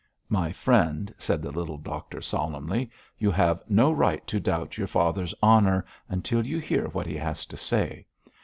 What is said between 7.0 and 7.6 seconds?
he has to